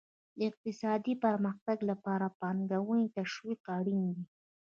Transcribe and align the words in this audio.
د 0.37 0.39
اقتصادي 0.49 1.13
پرمختګ 1.25 1.77
لپاره 1.91 2.25
د 2.29 2.33
پانګونې 2.41 3.07
تشویق 3.17 3.61
اړین 3.77 4.03
دی. 4.15 4.25